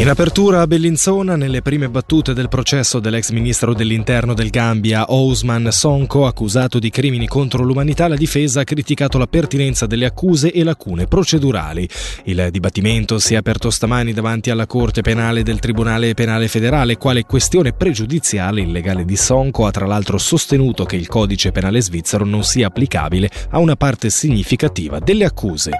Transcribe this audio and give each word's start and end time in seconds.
In 0.00 0.08
apertura 0.08 0.62
a 0.62 0.66
Bellinzona, 0.66 1.36
nelle 1.36 1.60
prime 1.60 1.90
battute 1.90 2.32
del 2.32 2.48
processo 2.48 3.00
dell'ex 3.00 3.32
ministro 3.32 3.74
dell'interno 3.74 4.32
del 4.32 4.48
Gambia, 4.48 5.04
Ousman 5.12 5.68
Sonko, 5.70 6.24
accusato 6.24 6.78
di 6.78 6.88
crimini 6.88 7.28
contro 7.28 7.62
l'umanità, 7.62 8.08
la 8.08 8.16
difesa 8.16 8.60
ha 8.60 8.64
criticato 8.64 9.18
la 9.18 9.26
pertinenza 9.26 9.84
delle 9.84 10.06
accuse 10.06 10.52
e 10.52 10.64
lacune 10.64 11.06
procedurali. 11.06 11.86
Il 12.24 12.48
dibattimento 12.50 13.18
si 13.18 13.34
è 13.34 13.36
aperto 13.36 13.68
stamani 13.68 14.14
davanti 14.14 14.48
alla 14.48 14.66
Corte 14.66 15.02
Penale 15.02 15.42
del 15.42 15.58
Tribunale 15.58 16.14
Penale 16.14 16.48
Federale, 16.48 16.96
quale 16.96 17.24
questione 17.24 17.74
pregiudiziale 17.74 18.62
il 18.62 18.70
legale 18.70 19.04
di 19.04 19.16
Sonko 19.16 19.66
ha 19.66 19.70
tra 19.70 19.84
l'altro 19.84 20.16
sostenuto 20.16 20.86
che 20.86 20.96
il 20.96 21.08
codice 21.08 21.52
penale 21.52 21.82
svizzero 21.82 22.24
non 22.24 22.42
sia 22.42 22.68
applicabile 22.68 23.28
a 23.50 23.58
una 23.58 23.76
parte 23.76 24.08
significativa 24.08 24.98
delle 24.98 25.26
accuse. 25.26 25.72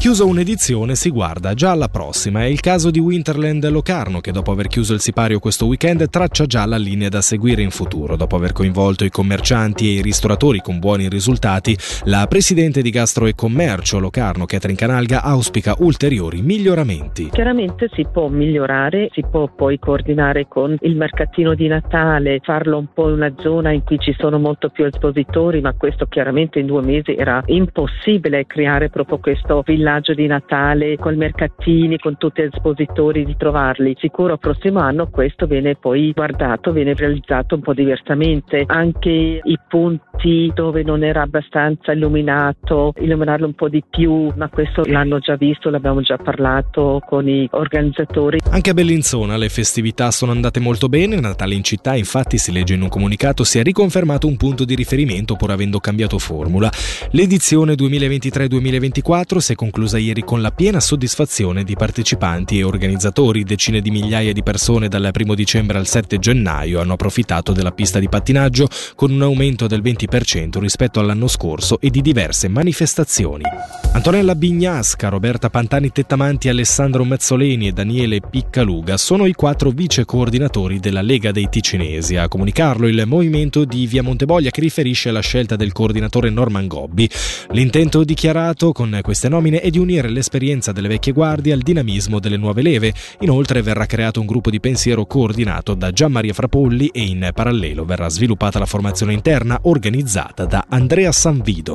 Chiusa 0.00 0.24
un'edizione 0.24 0.94
si 0.94 1.10
guarda 1.10 1.54
già 1.54 1.72
alla 1.72 1.88
prossima, 1.88 2.42
è 2.42 2.46
il 2.46 2.60
caso 2.60 2.90
di 2.90 3.00
Winterland 3.00 3.67
Locarno 3.70 4.20
che 4.20 4.32
dopo 4.32 4.52
aver 4.52 4.66
chiuso 4.68 4.94
il 4.94 5.00
sipario 5.00 5.38
questo 5.38 5.66
weekend 5.66 6.08
traccia 6.08 6.46
già 6.46 6.64
la 6.64 6.78
linea 6.78 7.08
da 7.08 7.20
seguire 7.20 7.62
in 7.62 7.70
futuro. 7.70 8.16
Dopo 8.16 8.36
aver 8.36 8.52
coinvolto 8.52 9.04
i 9.04 9.10
commercianti 9.10 9.88
e 9.88 9.98
i 9.98 10.02
ristoratori 10.02 10.60
con 10.60 10.78
buoni 10.78 11.08
risultati, 11.08 11.76
la 12.04 12.26
presidente 12.28 12.82
di 12.82 12.90
Gastro 12.90 13.26
e 13.26 13.34
Commercio 13.34 13.98
Locarno, 13.98 14.46
Catherine 14.46 14.78
Canalga, 14.78 15.22
auspica 15.22 15.74
ulteriori 15.78 16.40
miglioramenti. 16.40 17.28
Chiaramente 17.30 17.90
si 17.92 18.06
può 18.10 18.28
migliorare, 18.28 19.10
si 19.12 19.22
può 19.30 19.48
poi 19.48 19.78
coordinare 19.78 20.46
con 20.48 20.76
il 20.80 20.96
mercatino 20.96 21.54
di 21.54 21.66
Natale, 21.68 22.40
farlo 22.42 22.78
un 22.78 22.88
po' 22.94 23.08
in 23.08 23.14
una 23.14 23.34
zona 23.38 23.72
in 23.72 23.84
cui 23.84 23.98
ci 23.98 24.14
sono 24.18 24.38
molto 24.38 24.70
più 24.70 24.84
espositori, 24.84 25.60
ma 25.60 25.74
questo 25.74 26.06
chiaramente 26.06 26.58
in 26.58 26.66
due 26.66 26.82
mesi 26.82 27.14
era 27.14 27.42
impossibile 27.46 28.46
creare 28.46 28.88
proprio 28.88 29.18
questo 29.18 29.62
villaggio 29.64 30.14
di 30.14 30.26
Natale 30.26 30.96
con 30.96 31.16
mercatini, 31.16 31.98
con 31.98 32.16
tutti 32.16 32.42
gli 32.42 32.48
espositori 32.50 33.24
di 33.24 33.36
trovare 33.36 33.56
farli. 33.58 33.96
Sicuro 33.98 34.36
prossimo 34.36 34.78
anno 34.78 35.08
questo 35.08 35.46
viene 35.46 35.74
poi 35.74 36.12
guardato, 36.12 36.70
viene 36.70 36.94
realizzato 36.94 37.56
un 37.56 37.60
po' 37.62 37.74
diversamente. 37.74 38.62
Anche 38.66 39.40
i 39.42 39.58
punti 39.68 40.52
dove 40.54 40.84
non 40.84 41.02
era 41.02 41.22
abbastanza 41.22 41.92
illuminato, 41.92 42.92
illuminarlo 42.98 43.46
un 43.46 43.54
po' 43.54 43.68
di 43.68 43.82
più, 43.88 44.32
ma 44.36 44.48
questo 44.48 44.82
l'hanno 44.84 45.18
già 45.18 45.34
visto, 45.34 45.70
l'abbiamo 45.70 46.00
già 46.02 46.16
parlato 46.16 47.02
con 47.04 47.28
i 47.28 47.48
organizzatori. 47.50 48.38
Anche 48.50 48.70
a 48.70 48.74
Bellinzona 48.74 49.36
le 49.36 49.48
festività 49.48 50.12
sono 50.12 50.30
andate 50.30 50.60
molto 50.60 50.88
bene, 50.88 51.18
Natale 51.18 51.54
in 51.54 51.64
città 51.64 51.96
infatti 51.96 52.38
si 52.38 52.52
legge 52.52 52.74
in 52.74 52.82
un 52.82 52.88
comunicato 52.88 53.42
si 53.42 53.58
è 53.58 53.62
riconfermato 53.62 54.28
un 54.28 54.36
punto 54.36 54.64
di 54.64 54.76
riferimento 54.76 55.34
pur 55.34 55.50
avendo 55.50 55.80
cambiato 55.80 56.18
formula. 56.18 56.70
L'edizione 57.10 57.74
2023-2024 57.74 59.38
si 59.38 59.52
è 59.52 59.56
conclusa 59.56 59.98
ieri 59.98 60.22
con 60.22 60.40
la 60.40 60.52
piena 60.52 60.78
soddisfazione 60.78 61.64
di 61.64 61.74
partecipanti 61.74 62.58
e 62.58 62.64
organizzatori 62.64 63.46
decine 63.48 63.80
di 63.80 63.90
migliaia 63.90 64.32
di 64.32 64.42
persone 64.42 64.88
dal 64.88 65.10
1 65.12 65.34
dicembre 65.34 65.78
al 65.78 65.86
7 65.86 66.18
gennaio 66.18 66.80
hanno 66.80 66.92
approfittato 66.92 67.52
della 67.52 67.72
pista 67.72 67.98
di 67.98 68.08
pattinaggio 68.08 68.68
con 68.94 69.10
un 69.10 69.22
aumento 69.22 69.66
del 69.66 69.82
20% 69.82 70.58
rispetto 70.58 71.00
all'anno 71.00 71.26
scorso 71.26 71.80
e 71.80 71.88
di 71.88 72.02
diverse 72.02 72.46
manifestazioni. 72.48 73.44
Antonella 73.92 74.34
Bignasca, 74.34 75.08
Roberta 75.08 75.48
Pantani 75.48 75.90
Tettamanti, 75.90 76.50
Alessandro 76.50 77.04
Mezzoleni 77.04 77.68
e 77.68 77.72
Daniele 77.72 78.20
Piccaluga 78.20 78.98
sono 78.98 79.24
i 79.24 79.32
quattro 79.32 79.70
vice 79.70 80.04
coordinatori 80.04 80.78
della 80.78 81.00
Lega 81.00 81.32
dei 81.32 81.48
Ticinesi. 81.48 82.16
A 82.16 82.28
comunicarlo 82.28 82.86
il 82.86 83.04
movimento 83.06 83.64
di 83.64 83.86
Via 83.86 84.02
Monteboglia 84.02 84.50
che 84.50 84.60
riferisce 84.60 85.08
alla 85.08 85.20
scelta 85.20 85.56
del 85.56 85.72
coordinatore 85.72 86.28
Norman 86.28 86.66
Gobbi. 86.66 87.08
L'intento 87.52 88.04
dichiarato 88.04 88.72
con 88.72 88.98
queste 89.02 89.30
nomine 89.30 89.60
è 89.60 89.70
di 89.70 89.78
unire 89.78 90.10
l'esperienza 90.10 90.72
delle 90.72 90.88
vecchie 90.88 91.12
guardie 91.12 91.54
al 91.54 91.60
dinamismo 91.60 92.20
delle 92.20 92.36
nuove 92.36 92.60
leve. 92.60 92.92
Inoltre 93.20 93.27
Inoltre 93.28 93.60
verrà 93.60 93.84
creato 93.84 94.20
un 94.20 94.26
gruppo 94.26 94.48
di 94.48 94.58
pensiero 94.58 95.04
coordinato 95.04 95.74
da 95.74 95.90
Gian 95.90 96.10
Maria 96.10 96.32
Frapolli 96.32 96.86
e 96.86 97.02
in 97.02 97.28
parallelo 97.34 97.84
verrà 97.84 98.08
sviluppata 98.08 98.58
la 98.58 98.64
formazione 98.64 99.12
interna 99.12 99.58
organizzata 99.64 100.46
da 100.46 100.64
Andrea 100.66 101.12
Sanvido. 101.12 101.74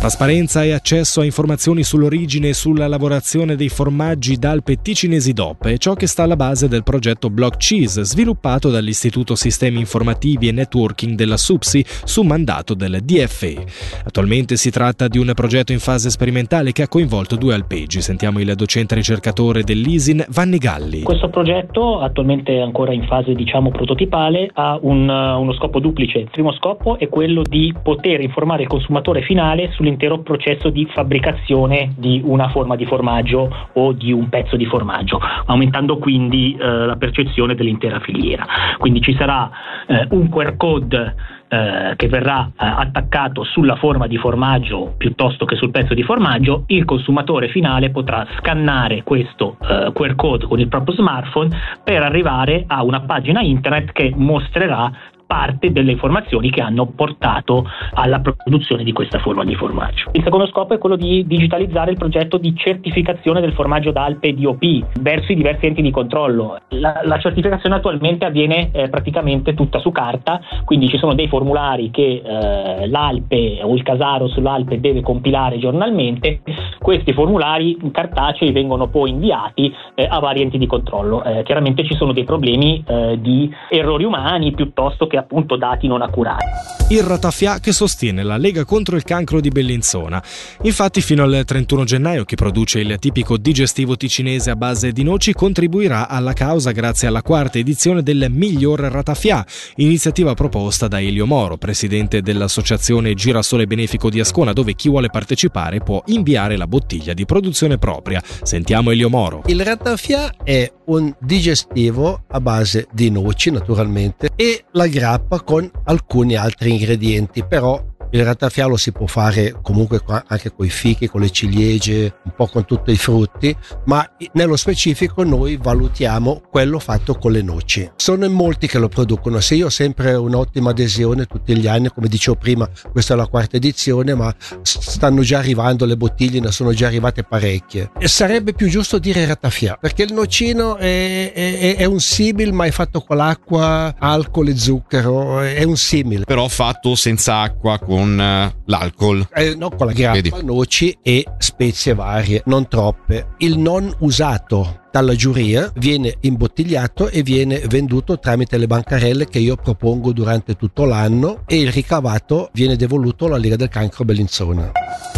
Trasparenza 0.00 0.64
e 0.64 0.72
accesso 0.72 1.20
a 1.20 1.26
informazioni 1.26 1.82
sull'origine 1.82 2.48
e 2.48 2.54
sulla 2.54 2.88
lavorazione 2.88 3.54
dei 3.54 3.68
formaggi 3.68 4.38
d'Alpe 4.38 4.80
ticinesi 4.80 5.34
DOP 5.34 5.66
è 5.66 5.76
ciò 5.76 5.92
che 5.92 6.06
sta 6.06 6.22
alla 6.22 6.36
base 6.36 6.68
del 6.68 6.82
progetto 6.82 7.28
Block 7.28 7.58
Cheese 7.58 8.02
sviluppato 8.04 8.70
dall'Istituto 8.70 9.34
Sistemi 9.34 9.80
Informativi 9.80 10.48
e 10.48 10.52
Networking 10.52 11.16
della 11.16 11.36
SUPSI 11.36 11.84
su 12.04 12.22
mandato 12.22 12.72
del 12.72 13.00
DFE. 13.02 13.66
Attualmente 14.04 14.56
si 14.56 14.70
tratta 14.70 15.06
di 15.08 15.18
un 15.18 15.32
progetto 15.34 15.72
in 15.72 15.80
fase 15.80 16.08
sperimentale 16.08 16.72
che 16.72 16.82
ha 16.82 16.88
coinvolto 16.88 17.36
due 17.36 17.52
alpeggi. 17.52 18.00
Sentiamo 18.00 18.40
il 18.40 18.54
docente 18.54 18.94
ricercatore 18.94 19.64
dell'ISIN 19.64 20.24
Vanni 20.30 20.56
Galli. 20.56 20.93
Questo 21.02 21.28
progetto, 21.28 22.00
attualmente 22.00 22.60
ancora 22.60 22.92
in 22.92 23.04
fase 23.04 23.34
diciamo 23.34 23.70
prototipale, 23.70 24.50
ha 24.52 24.78
un, 24.80 25.08
uno 25.08 25.52
scopo 25.54 25.80
duplice. 25.80 26.18
Il 26.18 26.30
primo 26.30 26.52
scopo 26.52 26.98
è 26.98 27.08
quello 27.08 27.42
di 27.42 27.74
poter 27.82 28.20
informare 28.20 28.62
il 28.62 28.68
consumatore 28.68 29.22
finale 29.22 29.70
sull'intero 29.72 30.20
processo 30.20 30.70
di 30.70 30.86
fabbricazione 30.86 31.92
di 31.96 32.20
una 32.24 32.48
forma 32.48 32.76
di 32.76 32.86
formaggio 32.86 33.50
o 33.72 33.92
di 33.92 34.12
un 34.12 34.28
pezzo 34.28 34.56
di 34.56 34.66
formaggio, 34.66 35.20
aumentando 35.46 35.98
quindi 35.98 36.56
eh, 36.58 36.66
la 36.66 36.96
percezione 36.96 37.54
dell'intera 37.54 38.00
filiera. 38.00 38.46
Quindi 38.78 39.00
ci 39.00 39.14
sarà 39.14 39.50
eh, 39.86 40.06
un 40.10 40.28
QR 40.28 40.56
code 40.56 41.14
eh, 41.54 41.94
che 41.94 42.08
verrà 42.08 42.46
eh, 42.46 42.52
attaccato 42.56 43.44
sulla 43.44 43.76
forma 43.76 44.08
di 44.08 44.16
formaggio 44.16 44.94
piuttosto 44.96 45.44
che 45.44 45.54
sul 45.54 45.70
pezzo 45.70 45.94
di 45.94 46.02
formaggio, 46.02 46.64
il 46.66 46.84
consumatore 46.84 47.48
finale 47.48 47.90
potrà 47.90 48.26
scannare 48.38 49.04
questo 49.04 49.56
eh, 49.62 49.92
QR 49.92 50.16
code 50.16 50.46
con 50.46 50.58
il 50.58 50.66
proprio 50.66 50.96
smartphone 50.96 51.50
per 51.84 52.02
arrivare 52.02 52.64
a 52.66 52.82
una 52.82 53.02
pagina 53.02 53.40
internet 53.40 53.92
che 53.92 54.12
mostrerà 54.16 54.90
parte 55.34 55.72
delle 55.72 55.90
informazioni 55.90 56.48
che 56.48 56.60
hanno 56.60 56.86
portato 56.86 57.64
alla 57.94 58.20
produzione 58.20 58.84
di 58.84 58.92
questa 58.92 59.18
forma 59.18 59.44
di 59.44 59.56
formaggio. 59.56 60.10
Il 60.12 60.22
secondo 60.22 60.46
scopo 60.46 60.74
è 60.74 60.78
quello 60.78 60.94
di 60.94 61.26
digitalizzare 61.26 61.90
il 61.90 61.96
progetto 61.96 62.38
di 62.38 62.54
certificazione 62.54 63.40
del 63.40 63.52
formaggio 63.52 63.90
d'Alpe 63.90 64.32
DOP 64.32 65.00
verso 65.00 65.32
i 65.32 65.34
diversi 65.34 65.66
enti 65.66 65.82
di 65.82 65.90
controllo. 65.90 66.58
La, 66.68 67.00
la 67.02 67.18
certificazione 67.18 67.74
attualmente 67.74 68.24
avviene 68.24 68.70
eh, 68.70 68.88
praticamente 68.88 69.54
tutta 69.54 69.80
su 69.80 69.90
carta, 69.90 70.40
quindi 70.64 70.88
ci 70.88 70.98
sono 70.98 71.14
dei 71.14 71.26
formulari 71.26 71.90
che 71.90 72.22
eh, 72.24 72.86
l'Alpe 72.86 73.58
o 73.60 73.74
il 73.74 73.82
Casaro 73.82 74.28
sull'Alpe 74.28 74.78
deve 74.78 75.00
compilare 75.00 75.58
giornalmente. 75.58 76.42
Questi 76.78 77.12
formulari 77.12 77.76
cartacei 77.90 78.52
vengono 78.52 78.86
poi 78.86 79.10
inviati 79.10 79.74
eh, 79.96 80.06
a 80.08 80.20
vari 80.20 80.42
enti 80.42 80.58
di 80.58 80.66
controllo. 80.66 81.24
Eh, 81.24 81.42
chiaramente 81.42 81.84
ci 81.84 81.94
sono 81.94 82.12
dei 82.12 82.24
problemi 82.24 82.84
eh, 82.86 83.18
di 83.20 83.52
errori 83.68 84.04
umani 84.04 84.52
piuttosto 84.52 85.06
che 85.08 85.14
che 85.14 85.18
appunto 85.24 85.56
dati 85.56 85.86
non 85.86 86.02
accurati. 86.02 86.44
Il 86.90 87.02
Ratafia 87.02 87.60
che 87.60 87.72
sostiene 87.72 88.22
la 88.22 88.36
Lega 88.36 88.64
contro 88.64 88.94
il 88.96 89.04
cancro 89.04 89.40
di 89.40 89.48
Bellinzona. 89.48 90.22
Infatti 90.62 91.00
fino 91.00 91.22
al 91.22 91.42
31 91.44 91.84
gennaio 91.84 92.24
chi 92.24 92.34
produce 92.34 92.80
il 92.80 92.96
tipico 92.98 93.38
digestivo 93.38 93.96
ticinese 93.96 94.50
a 94.50 94.56
base 94.56 94.92
di 94.92 95.02
noci 95.02 95.32
contribuirà 95.32 96.08
alla 96.08 96.34
causa 96.34 96.72
grazie 96.72 97.08
alla 97.08 97.22
quarta 97.22 97.58
edizione 97.58 98.02
del 98.02 98.26
Miglior 98.30 98.80
Ratafia, 98.80 99.44
iniziativa 99.76 100.34
proposta 100.34 100.86
da 100.86 101.00
Elio 101.00 101.26
Moro, 101.26 101.56
presidente 101.56 102.20
dell'associazione 102.20 103.14
Girasole 103.14 103.66
Benefico 103.66 104.10
di 104.10 104.20
Ascona, 104.20 104.52
dove 104.52 104.74
chi 104.74 104.90
vuole 104.90 105.08
partecipare 105.08 105.80
può 105.80 106.02
inviare 106.06 106.56
la 106.58 106.66
bottiglia 106.66 107.14
di 107.14 107.24
produzione 107.24 107.78
propria. 107.78 108.22
Sentiamo 108.42 108.90
Elio 108.90 109.08
Moro. 109.08 109.42
Il 109.46 109.64
Ratafia 109.64 110.34
è 110.44 110.70
un 110.86 111.14
digestivo 111.18 112.24
a 112.28 112.40
base 112.40 112.88
di 112.92 113.10
noci 113.10 113.50
naturalmente 113.50 114.30
e 114.36 114.64
la 114.72 114.86
grappa 115.04 115.42
con 115.42 115.70
alcuni 115.84 116.34
altri 116.34 116.70
ingredienti 116.70 117.44
però 117.44 117.78
il 118.14 118.24
rattafialo 118.24 118.76
si 118.76 118.92
può 118.92 119.06
fare 119.06 119.56
comunque 119.60 120.00
anche 120.28 120.52
con 120.54 120.64
i 120.64 120.70
fichi, 120.70 121.08
con 121.08 121.20
le 121.20 121.30
ciliegie, 121.30 122.14
un 122.24 122.32
po' 122.36 122.46
con 122.46 122.64
tutti 122.64 122.92
i 122.92 122.96
frutti, 122.96 123.54
ma 123.86 124.08
nello 124.34 124.56
specifico 124.56 125.24
noi 125.24 125.56
valutiamo 125.56 126.42
quello 126.48 126.78
fatto 126.78 127.16
con 127.16 127.32
le 127.32 127.42
noci. 127.42 127.90
Sono 127.96 128.24
in 128.24 128.32
molti 128.32 128.68
che 128.68 128.78
lo 128.78 128.88
producono, 128.88 129.40
se 129.40 129.56
io 129.56 129.66
ho 129.66 129.70
sempre 129.70 130.14
un'ottima 130.14 130.70
adesione 130.70 131.26
tutti 131.26 131.56
gli 131.56 131.66
anni, 131.66 131.88
come 131.88 132.06
dicevo 132.06 132.36
prima, 132.36 132.68
questa 132.92 133.14
è 133.14 133.16
la 133.16 133.26
quarta 133.26 133.56
edizione, 133.56 134.14
ma 134.14 134.32
stanno 134.62 135.22
già 135.22 135.38
arrivando 135.38 135.84
le 135.84 135.96
bottiglie, 135.96 136.38
ne 136.38 136.52
sono 136.52 136.72
già 136.72 136.86
arrivate 136.86 137.24
parecchie. 137.24 137.90
E 137.98 138.06
sarebbe 138.06 138.52
più 138.52 138.68
giusto 138.68 139.00
dire 139.00 139.26
rattafia, 139.26 139.76
perché 139.80 140.04
il 140.04 140.12
nocino 140.12 140.76
è, 140.76 141.32
è, 141.32 141.76
è 141.78 141.84
un 141.84 141.98
simil, 141.98 142.52
ma 142.52 142.64
è 142.66 142.70
fatto 142.70 143.00
con 143.00 143.16
l'acqua, 143.16 143.92
alcol 143.98 144.48
e 144.48 144.56
zucchero, 144.56 145.40
è 145.40 145.64
un 145.64 145.76
simil. 145.76 146.22
Però 146.24 146.46
fatto 146.46 146.94
senza 146.94 147.40
acqua, 147.40 147.80
con 147.80 148.03
con 148.04 148.20
eh, 148.20 148.54
l'alcol. 148.66 149.28
Eh, 149.34 149.54
no, 149.56 149.70
con 149.70 149.86
la 149.86 149.92
grappa, 149.92 150.20
Vedi. 150.20 150.32
noci 150.42 150.96
e 151.02 151.24
spezie 151.38 151.94
varie, 151.94 152.42
non 152.46 152.68
troppe. 152.68 153.28
Il 153.38 153.58
non 153.58 153.92
usato 154.00 154.82
dalla 154.94 155.16
giuria, 155.16 155.72
viene 155.74 156.18
imbottigliato 156.20 157.08
e 157.08 157.24
viene 157.24 157.58
venduto 157.66 158.20
tramite 158.20 158.56
le 158.58 158.68
bancarelle 158.68 159.26
che 159.26 159.40
io 159.40 159.56
propongo 159.56 160.12
durante 160.12 160.54
tutto 160.54 160.84
l'anno 160.84 161.42
e 161.46 161.58
il 161.58 161.72
ricavato 161.72 162.50
viene 162.52 162.76
devoluto 162.76 163.26
alla 163.26 163.36
Lega 163.36 163.56
del 163.56 163.68
Cancro 163.68 164.04
Bellinzona. 164.04 164.70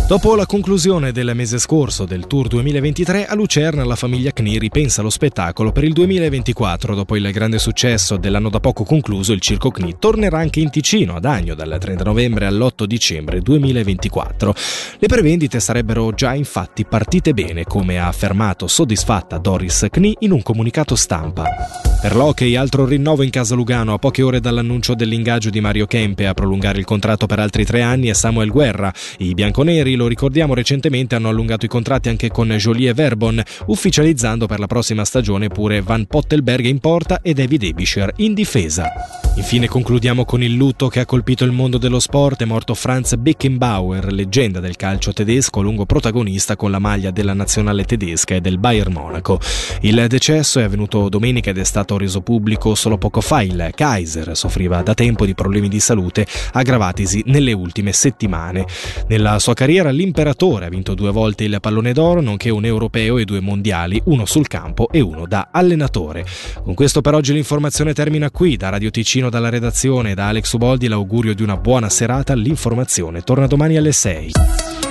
Dopo 0.09 0.37
la 0.37 0.47
conclusione 0.47 1.11
del 1.11 1.33
mese 1.35 1.59
scorso 1.59 2.05
del 2.05 2.29
Tour 2.29 2.47
2023, 2.47 3.27
a 3.27 3.35
Lucerna 3.35 3.85
la 3.85 3.97
famiglia 3.97 4.31
Cni 4.31 4.57
ripensa 4.57 5.01
allo 5.01 5.11
spettacolo 5.11 5.73
per 5.73 5.83
il 5.83 5.93
2024. 5.93 6.95
Dopo 6.95 7.17
il 7.17 7.29
grande 7.33 7.59
successo 7.59 8.17
dell'anno 8.17 8.49
da 8.49 8.61
poco 8.61 8.85
concluso, 8.85 9.33
il 9.33 9.41
Circo 9.41 9.73
Cni 9.73 9.97
tornerà 9.99 10.39
anche 10.39 10.61
in 10.61 10.71
Ticino, 10.71 11.17
ad 11.17 11.25
Agno, 11.25 11.55
dal 11.55 11.77
30 11.81 12.05
novembre 12.05 12.47
all'8 12.47 12.85
dicembre 12.85 13.41
2024. 13.41 14.55
Le 15.01 15.07
prevendite 15.09 15.59
sarebbero 15.59 16.15
già 16.15 16.35
infatti 16.35 16.85
partite 16.85 17.35
bene, 17.35 17.65
come 17.65 17.99
ha 17.99 18.07
affermato 18.07 18.69
soddisfatta 18.69 19.39
Doris 19.39 19.66
Cni 19.69 20.17
in 20.21 20.33
un 20.33 20.43
comunicato 20.43 20.95
stampa. 20.95 21.96
Per 22.07 22.15
l'hockey, 22.15 22.55
altro 22.55 22.85
rinnovo 22.85 23.25
in 23.25 23.31
casa 23.31 23.57
Lugano 23.57 23.93
a 23.93 23.99
poche 23.99 24.23
ore 24.23 24.39
dall'annuncio 24.39 24.95
dell'ingaggio 24.95 25.51
di 25.51 25.61
Mario 25.61 25.87
Kempe 25.87 26.29
a 26.29 26.35
prolungare 26.35 26.79
il 26.79 26.85
contratto 26.85 27.27
per 27.27 27.41
altri 27.41 27.65
tre 27.65 27.83
anni 27.83 28.09
e 28.09 28.15
Samuel 28.15 28.51
Guerra. 28.51 28.95
I 29.19 29.35
bianconeri, 29.35 29.97
lo 29.97 30.07
ricordiamo 30.07 30.55
recentemente, 30.55 31.17
hanno 31.17 31.31
allungato 31.31 31.65
i 31.65 31.69
contratti 31.69 32.09
anche 32.09 32.29
con 32.29 32.49
Jolie 32.51 32.95
Verbon, 32.95 33.43
ufficializzando 33.67 34.47
per 34.47 34.61
la 34.61 34.69
prossima 34.69 35.05
stagione 35.05 35.49
pure 35.49 35.83
Van 35.83 36.07
Pottelberg 36.07 36.67
in 36.67 36.79
porta 36.79 37.23
e 37.23 37.35
David 37.35 37.65
Ebischer 37.65 38.13
in 38.19 38.35
difesa. 38.35 38.89
Infine 39.35 39.67
concludiamo 39.67 40.25
con 40.25 40.45
il 40.45 40.55
lutto 40.55 40.87
che 40.87 41.01
ha 41.01 41.05
colpito 41.05 41.45
il 41.45 41.51
mondo 41.51 41.77
dello 41.77 41.99
sport. 41.99 42.41
È 42.41 42.47
morto 42.47 42.73
Franz 42.75 43.17
Beckenbauer, 43.17 44.13
leggenda 44.13 44.61
del 44.61 44.77
calcio 44.77 45.13
tedesco, 45.13 45.61
lungo 45.61 45.85
protagonista 45.85 46.55
con 46.55 46.71
la 46.71 46.79
maglia 46.79 47.11
della 47.11 47.35
nazionale 47.35 47.85
tedesca 47.85 48.37
e 48.37 48.41
del 48.41 48.59
Bayern 48.59 48.93
Monaco. 48.93 49.41
Il 49.81 50.07
decesso 50.09 50.61
è 50.61 50.63
avvenuto 50.63 51.09
domenica 51.09 51.51
ed 51.51 51.59
è 51.59 51.65
stato 51.65 51.96
reso 51.97 52.21
pubblico 52.21 52.75
solo 52.75 52.99
poco 52.99 53.21
fa. 53.21 53.43
Il 53.43 53.71
Kaiser 53.75 54.37
soffriva 54.37 54.83
da 54.83 54.95
tempo 54.95 55.27
di 55.27 55.35
problemi 55.35 55.69
di 55.69 55.81
salute 55.81 56.27
aggravatisi 56.53 57.23
nelle 57.27 57.53
ultime 57.53 57.93
settimane. 57.93 58.67
Nella 59.09 59.39
sua 59.39 59.55
carriera 59.55 59.91
l'imperatore 59.91 60.67
ha 60.67 60.69
vinto 60.69 60.95
due 60.95 61.11
volte 61.11 61.45
il 61.45 61.59
pallone 61.61 61.93
d'oro, 61.93 62.21
nonché 62.21 62.51
un 62.51 62.65
europeo 62.65 63.19
e 63.19 63.25
due 63.25 63.41
mondiali, 63.41 64.01
uno 64.05 64.25
sul 64.25 64.49
campo 64.49 64.89
e 64.91 65.01
uno 65.01 65.27
da 65.27 65.49
allenatore. 65.51 66.25
Con 66.63 66.75
questo 66.75 67.01
per 67.01 67.15
oggi 67.15 67.33
l'informazione 67.33 67.93
termina 67.93 68.31
qui. 68.31 68.57
Da 68.57 68.69
Radio 68.69 68.91
Ticino 68.91 69.31
dalla 69.31 69.49
redazione 69.49 70.15
da 70.15 70.29
Alex 70.29 70.53
Uboldi 70.53 70.89
l'augurio 70.89 71.35
di 71.35 71.43
una 71.43 71.57
buona 71.57 71.89
serata. 71.89 72.35
L'informazione 72.35 73.23
torna 73.23 73.47
domani 73.47 73.77
alle 73.77 73.93
6. 73.93 74.86